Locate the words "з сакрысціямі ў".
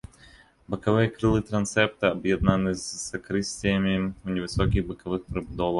2.85-4.27